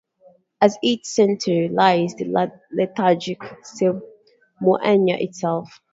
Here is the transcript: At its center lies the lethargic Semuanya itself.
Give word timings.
At 0.59 0.71
its 0.81 1.13
center 1.13 1.67
lies 1.69 2.15
the 2.15 2.25
lethargic 2.71 3.37
Semuanya 3.63 5.21
itself. 5.21 5.79